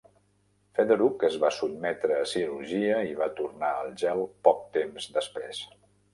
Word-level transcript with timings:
Fedoruk 0.77 1.25
es 1.27 1.35
va 1.43 1.51
sotmetre 1.57 2.17
a 2.21 2.31
cirurgia 2.31 3.03
i 3.11 3.15
va 3.21 3.29
tornar 3.41 3.71
al 3.83 3.95
gel 4.05 4.27
poc 4.49 4.67
temps 4.81 5.09
després. 5.21 5.63